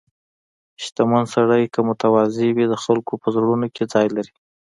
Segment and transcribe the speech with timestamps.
[0.83, 4.33] •شتمن سړی که متواضع وي، د خلکو په زړونو کې ځای لري.